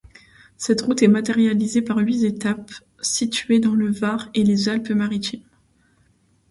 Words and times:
Cette 0.57 0.81
route 0.81 1.03
est 1.03 1.07
matérialisée 1.07 1.83
par 1.83 1.97
huit 1.99 2.25
étapes 2.25 2.71
situées 3.01 3.59
dans 3.59 3.75
le 3.75 3.91
Var 3.91 4.31
et 4.33 4.43
les 4.43 4.67
Alpes-Maritimes. 4.67 5.45